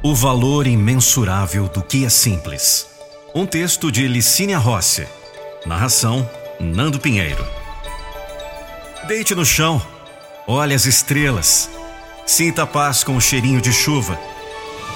O 0.00 0.14
valor 0.14 0.68
imensurável 0.68 1.66
do 1.68 1.82
que 1.82 2.04
é 2.04 2.08
simples. 2.08 2.86
Um 3.34 3.44
texto 3.44 3.90
de 3.90 4.06
Licínia 4.06 4.56
Rossi. 4.56 5.04
Narração: 5.66 6.28
Nando 6.60 7.00
Pinheiro. 7.00 7.44
Deite 9.08 9.34
no 9.34 9.44
chão, 9.44 9.82
olhe 10.46 10.72
as 10.72 10.86
estrelas, 10.86 11.68
sinta 12.24 12.62
a 12.62 12.66
paz 12.66 13.02
com 13.02 13.16
o 13.16 13.20
cheirinho 13.20 13.60
de 13.60 13.72
chuva, 13.72 14.20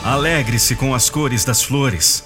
alegre-se 0.05 0.77
com 0.77 0.95
as 0.95 1.11
cores 1.11 1.45
das 1.45 1.63
flores, 1.63 2.23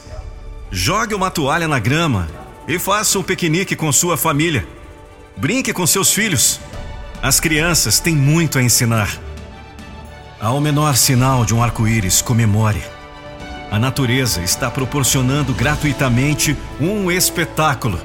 jogue 0.71 1.15
uma 1.15 1.31
toalha 1.31 1.67
na 1.67 1.79
grama 1.79 2.29
e 2.69 2.79
faça 2.79 3.19
um 3.19 3.23
piquenique 3.23 3.75
com 3.75 3.91
sua 3.91 4.19
família. 4.19 4.69
Brinque 5.35 5.73
com 5.73 5.87
seus 5.87 6.13
filhos. 6.13 6.61
As 7.23 7.41
crianças 7.41 8.01
têm 8.01 8.15
muito 8.15 8.59
a 8.59 8.63
ensinar. 8.63 9.19
Ao 10.39 10.61
menor 10.61 10.97
sinal 10.97 11.47
de 11.47 11.55
um 11.55 11.63
arco-íris, 11.63 12.21
comemore. 12.21 12.83
A 13.71 13.79
natureza 13.79 14.43
está 14.43 14.71
proporcionando 14.71 15.55
gratuitamente 15.55 16.55
um 16.79 17.11
espetáculo. 17.11 17.99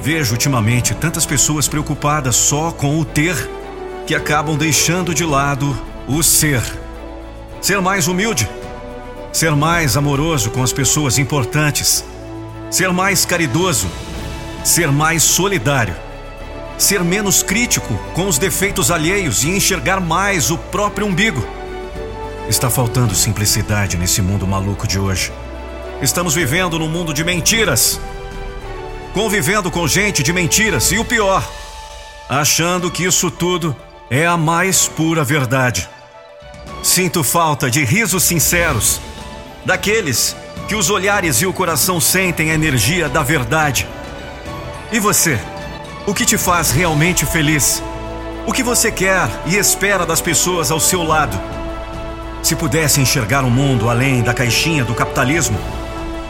Vejo 0.00 0.32
ultimamente 0.32 0.92
tantas 0.92 1.24
pessoas 1.24 1.68
preocupadas 1.68 2.34
só 2.34 2.72
com 2.72 2.98
o 2.98 3.04
ter 3.04 3.36
que 4.08 4.14
acabam 4.14 4.58
deixando 4.58 5.14
de 5.14 5.24
lado 5.24 5.78
o 6.08 6.20
ser. 6.20 6.60
Ser 7.60 7.80
mais 7.80 8.08
humilde, 8.08 8.48
ser 9.32 9.54
mais 9.54 9.96
amoroso 9.96 10.50
com 10.50 10.64
as 10.64 10.72
pessoas 10.72 11.16
importantes, 11.16 12.04
ser 12.72 12.92
mais 12.92 13.24
caridoso, 13.24 13.86
ser 14.64 14.90
mais 14.90 15.22
solidário, 15.22 15.94
ser 16.76 17.02
menos 17.04 17.42
crítico 17.42 17.94
com 18.14 18.26
os 18.26 18.38
defeitos 18.38 18.90
alheios 18.90 19.44
e 19.44 19.50
enxergar 19.50 20.00
mais 20.00 20.50
o 20.50 20.58
próprio 20.58 21.06
umbigo. 21.06 21.46
Está 22.48 22.68
faltando 22.68 23.14
simplicidade 23.14 23.96
nesse 23.96 24.20
mundo 24.20 24.46
maluco 24.46 24.86
de 24.86 24.98
hoje. 24.98 25.32
Estamos 26.02 26.34
vivendo 26.34 26.78
num 26.78 26.88
mundo 26.88 27.14
de 27.14 27.24
mentiras. 27.24 28.00
Convivendo 29.14 29.70
com 29.70 29.86
gente 29.86 30.22
de 30.22 30.32
mentiras 30.32 30.90
e 30.90 30.98
o 30.98 31.04
pior, 31.04 31.48
achando 32.28 32.90
que 32.90 33.04
isso 33.04 33.30
tudo 33.30 33.74
é 34.10 34.26
a 34.26 34.36
mais 34.36 34.88
pura 34.88 35.22
verdade. 35.22 35.88
Sinto 36.82 37.22
falta 37.22 37.70
de 37.70 37.84
risos 37.84 38.24
sinceros, 38.24 39.00
daqueles 39.64 40.36
que 40.68 40.74
os 40.74 40.90
olhares 40.90 41.36
e 41.36 41.46
o 41.46 41.52
coração 41.52 42.00
sentem 42.00 42.50
a 42.50 42.54
energia 42.54 43.08
da 43.08 43.22
verdade. 43.22 43.86
E 44.92 44.98
você? 44.98 45.38
O 46.06 46.12
que 46.12 46.26
te 46.26 46.36
faz 46.36 46.70
realmente 46.70 47.24
feliz? 47.24 47.82
O 48.46 48.52
que 48.52 48.62
você 48.62 48.92
quer 48.92 49.26
e 49.46 49.56
espera 49.56 50.04
das 50.04 50.20
pessoas 50.20 50.70
ao 50.70 50.78
seu 50.78 51.02
lado? 51.02 51.40
Se 52.42 52.54
pudesse 52.54 53.00
enxergar 53.00 53.42
o 53.42 53.46
um 53.46 53.50
mundo 53.50 53.88
além 53.88 54.20
da 54.22 54.34
caixinha 54.34 54.84
do 54.84 54.94
capitalismo, 54.94 55.58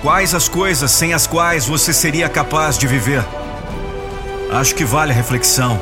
quais 0.00 0.32
as 0.32 0.46
coisas 0.46 0.92
sem 0.92 1.12
as 1.12 1.26
quais 1.26 1.66
você 1.66 1.92
seria 1.92 2.28
capaz 2.28 2.78
de 2.78 2.86
viver? 2.86 3.24
Acho 4.52 4.76
que 4.76 4.84
vale 4.84 5.10
a 5.10 5.14
reflexão 5.14 5.80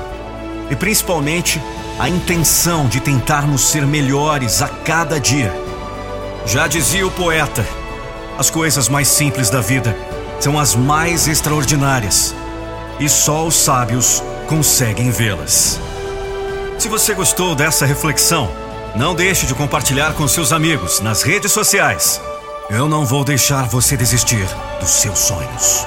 e 0.71 0.75
principalmente 0.75 1.61
a 1.99 2.09
intenção 2.09 2.87
de 2.87 2.99
tentarmos 2.99 3.61
ser 3.61 3.87
melhores 3.87 4.62
a 4.62 4.69
cada 4.69 5.21
dia. 5.21 5.53
Já 6.47 6.67
dizia 6.67 7.06
o 7.06 7.11
poeta: 7.11 7.62
as 8.39 8.49
coisas 8.49 8.89
mais 8.89 9.06
simples 9.09 9.51
da 9.51 9.61
vida 9.61 9.95
são 10.41 10.59
as 10.59 10.75
mais 10.75 11.29
extraordinárias 11.29 12.34
e 12.98 13.09
só 13.09 13.47
os 13.47 13.55
sábios 13.55 14.23
conseguem 14.47 15.11
vê-las. 15.11 15.81
Se 16.79 16.89
você 16.89 17.15
gostou 17.15 17.55
dessa 17.55 17.87
reflexão, 17.87 18.51
não 18.97 19.15
deixe 19.15 19.47
de 19.47 19.55
compartilhar 19.55 20.15
com 20.15 20.27
seus 20.27 20.53
amigos 20.53 21.01
nas 21.01 21.23
redes 21.23 21.53
sociais. 21.53 22.21
Eu 22.69 22.89
não 22.89 23.05
vou 23.05 23.25
deixar 23.25 23.69
você 23.69 23.97
desistir 23.97 24.47
dos 24.81 24.91
seus 24.91 25.19
sonhos. 25.19 25.87